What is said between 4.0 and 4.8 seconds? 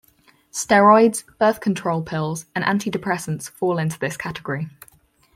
category.